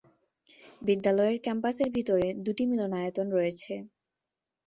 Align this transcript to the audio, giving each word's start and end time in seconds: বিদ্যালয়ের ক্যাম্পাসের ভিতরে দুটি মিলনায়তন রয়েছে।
বিদ্যালয়ের 0.81 1.37
ক্যাম্পাসের 1.41 1.89
ভিতরে 1.95 2.27
দুটি 2.45 2.63
মিলনায়তন 2.65 3.27
রয়েছে। 3.31 3.73